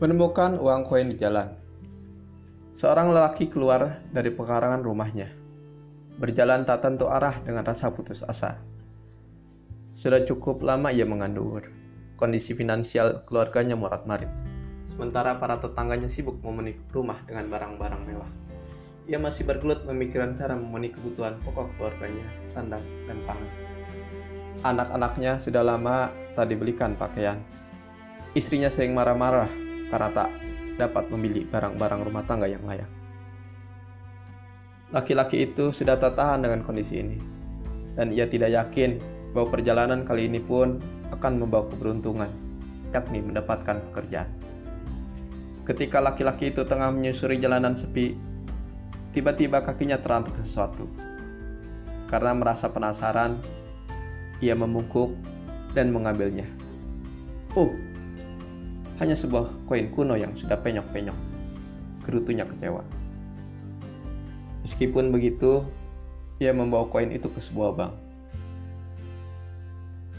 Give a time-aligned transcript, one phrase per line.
[0.00, 1.52] Menemukan uang koin di jalan.
[2.72, 5.28] Seorang lelaki keluar dari pekarangan rumahnya.
[6.16, 8.56] Berjalan tak tentu arah dengan rasa putus asa.
[9.92, 11.68] Sudah cukup lama ia menganggur.
[12.16, 14.32] Kondisi finansial keluarganya morat-marit.
[14.88, 18.32] Sementara para tetangganya sibuk memenuhi rumah dengan barang-barang mewah.
[19.04, 23.52] Ia masih bergelut memikirkan cara memenuhi kebutuhan pokok keluarganya, sandang, dan pangan.
[24.64, 27.36] Anak-anaknya sudah lama tak dibelikan pakaian.
[28.32, 30.30] Istrinya sering marah-marah karena tak
[30.78, 32.88] dapat memilih barang-barang rumah tangga yang layak.
[34.90, 37.18] Laki-laki itu sudah tak tahan dengan kondisi ini,
[37.94, 38.98] dan ia tidak yakin
[39.30, 40.82] bahwa perjalanan kali ini pun
[41.14, 42.30] akan membawa keberuntungan,
[42.90, 44.30] yakni mendapatkan pekerjaan.
[45.62, 48.18] Ketika laki-laki itu tengah menyusuri jalanan sepi,
[49.14, 50.90] tiba-tiba kakinya terantuk sesuatu.
[52.10, 53.38] Karena merasa penasaran,
[54.42, 55.14] ia membungkuk
[55.78, 56.48] dan mengambilnya.
[57.54, 57.70] Oh,
[59.00, 61.16] hanya sebuah koin kuno yang sudah penyok-penyok.
[62.04, 62.84] Gerutunya kecewa.
[64.60, 65.64] Meskipun begitu,
[66.36, 67.92] ia membawa koin itu ke sebuah bank.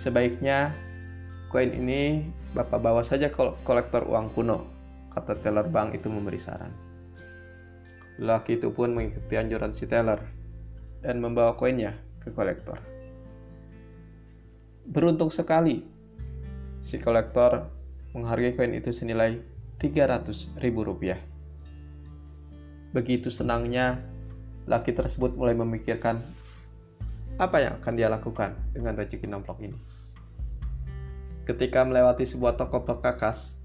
[0.00, 0.72] Sebaiknya
[1.52, 4.66] koin ini Bapak bawa saja ke kolektor uang kuno,
[5.14, 6.74] kata teller bank itu memberi saran.
[8.18, 10.18] Laki itu pun mengikuti anjuran si teller
[10.98, 12.82] dan membawa koinnya ke kolektor.
[14.82, 15.86] Beruntung sekali,
[16.82, 17.70] si kolektor
[18.16, 19.38] menghargai koin itu senilai
[19.78, 21.18] 300 ribu rupiah.
[22.90, 24.02] Begitu senangnya,
[24.66, 26.18] laki tersebut mulai memikirkan
[27.38, 29.78] apa yang akan dia lakukan dengan rezeki nomplok ini.
[31.46, 33.56] Ketika melewati sebuah toko perkakas,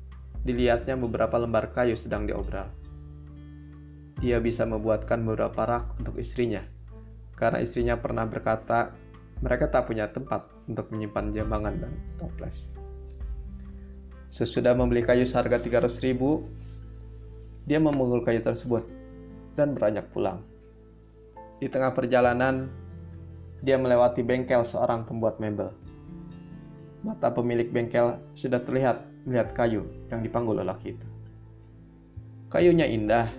[0.46, 2.70] dilihatnya beberapa lembar kayu sedang diobral.
[4.22, 6.64] Dia bisa membuatkan beberapa rak untuk istrinya,
[7.36, 8.96] karena istrinya pernah berkata
[9.44, 12.75] mereka tak punya tempat untuk menyimpan jambangan dan toples.
[14.36, 16.44] Sesudah membeli kayu seharga 300 ribu,
[17.64, 18.84] dia memukul kayu tersebut
[19.56, 20.44] dan beranjak pulang.
[21.64, 22.68] Di tengah perjalanan,
[23.64, 25.72] dia melewati bengkel seorang pembuat mebel.
[27.00, 31.08] Mata pemilik bengkel sudah terlihat melihat kayu yang dipanggul lelaki itu.
[32.52, 33.32] Kayunya indah,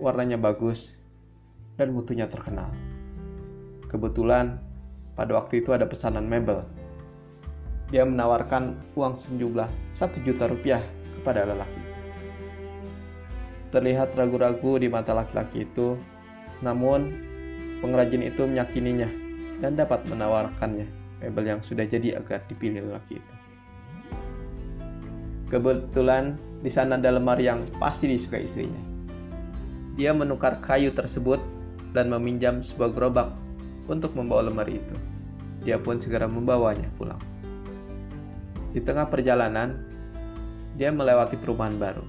[0.00, 0.96] warnanya bagus,
[1.76, 2.72] dan mutunya terkenal.
[3.92, 4.56] Kebetulan,
[5.12, 6.64] pada waktu itu ada pesanan mebel
[7.90, 10.82] dia menawarkan uang sejumlah satu juta rupiah
[11.20, 11.82] kepada lelaki.
[13.70, 15.94] Terlihat ragu-ragu di mata laki-laki itu,
[16.62, 17.14] namun
[17.82, 19.10] pengrajin itu meyakininya
[19.62, 20.86] dan dapat menawarkannya
[21.22, 23.34] mebel yang sudah jadi agar dipilih lelaki itu.
[25.46, 28.82] Kebetulan di sana ada lemari yang pasti disukai istrinya.
[29.94, 31.38] Dia menukar kayu tersebut
[31.94, 33.30] dan meminjam sebuah gerobak
[33.86, 34.96] untuk membawa lemari itu.
[35.62, 37.35] Dia pun segera membawanya pulang.
[38.76, 39.72] Di tengah perjalanan,
[40.76, 42.04] dia melewati perumahan baru.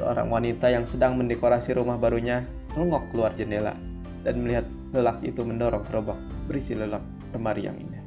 [0.00, 3.76] Seorang wanita yang sedang mendekorasi rumah barunya melongok keluar jendela
[4.24, 4.64] dan melihat
[4.96, 6.16] lelaki itu mendorong gerobak
[6.48, 7.04] berisi lelak
[7.36, 8.00] lemari yang indah.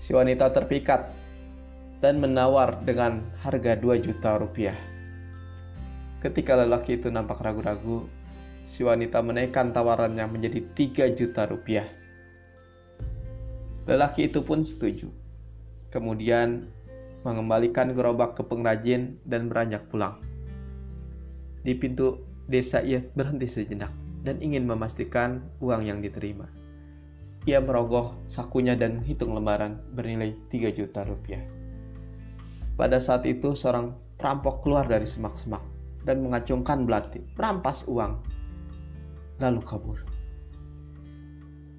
[0.00, 1.12] Si wanita terpikat
[2.00, 4.80] dan menawar dengan harga 2 juta rupiah.
[6.24, 8.08] Ketika lelaki itu nampak ragu-ragu,
[8.64, 12.00] si wanita menaikkan tawarannya menjadi 3 juta rupiah.
[13.82, 15.10] Lelaki itu pun setuju.
[15.90, 16.70] Kemudian
[17.26, 20.18] mengembalikan gerobak ke pengrajin dan beranjak pulang.
[21.62, 23.90] Di pintu desa ia berhenti sejenak
[24.22, 26.46] dan ingin memastikan uang yang diterima.
[27.46, 31.42] Ia merogoh sakunya dan menghitung lembaran bernilai 3 juta rupiah.
[32.78, 35.62] Pada saat itu seorang perampok keluar dari semak-semak
[36.06, 38.22] dan mengacungkan belati, merampas uang,
[39.42, 39.98] lalu kabur.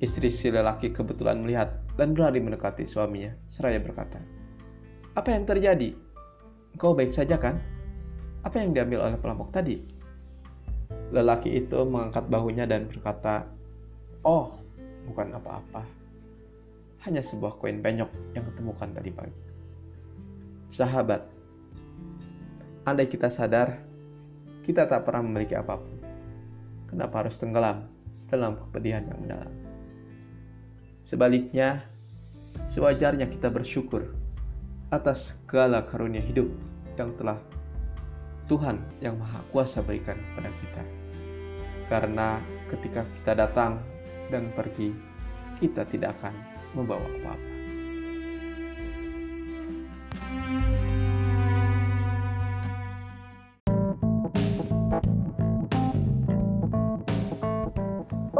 [0.03, 4.17] Istri si lelaki kebetulan melihat dan berlari mendekati suaminya seraya berkata,
[5.13, 5.93] Apa yang terjadi?
[6.81, 7.61] Kau baik saja kan?
[8.41, 9.77] Apa yang diambil oleh perampok tadi?
[11.13, 13.45] Lelaki itu mengangkat bahunya dan berkata,
[14.25, 14.57] Oh,
[15.05, 15.85] bukan apa-apa.
[17.05, 19.41] Hanya sebuah koin penyok yang ketemukan tadi pagi.
[20.73, 21.21] Sahabat,
[22.89, 23.77] andai kita sadar,
[24.65, 25.93] kita tak pernah memiliki apa pun.
[26.89, 27.85] Kenapa harus tenggelam
[28.31, 29.53] dalam kepedihan yang mendalam?
[31.03, 31.83] Sebaliknya,
[32.63, 34.15] sewajarnya kita bersyukur
[34.87, 36.47] atas segala karunia hidup
[36.95, 37.35] yang telah
[38.47, 40.83] Tuhan yang Maha Kuasa berikan kepada kita.
[41.91, 42.39] Karena
[42.71, 43.83] ketika kita datang
[44.31, 44.95] dan pergi,
[45.59, 46.35] kita tidak akan
[46.71, 47.51] membawa apa-apa.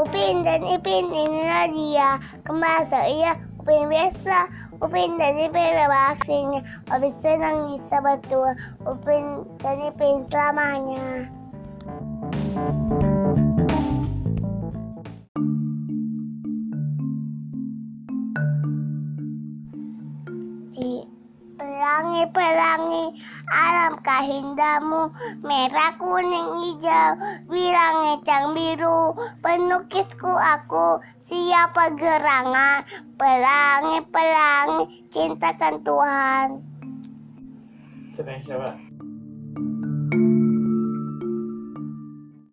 [0.04, 2.20] Upin dan Ipin inilah dia.
[2.44, 4.52] Kembali saya Upin biasa,
[4.84, 6.60] Upin dan Ipin berbaktinya,
[6.92, 8.52] Upin senang bisa betul,
[8.84, 11.32] Upin dan Ipin selamanya.
[13.00, 13.13] Di
[21.84, 23.12] pelangi-pelangi
[23.52, 25.12] alam kahindamu
[25.44, 27.20] merah kuning hijau
[27.52, 29.12] bilang ngecang biru
[29.44, 32.88] penukisku aku siapa gerangan
[33.20, 36.46] pelangi-pelangi cintakan Tuhan
[38.16, 38.80] Senang siapa?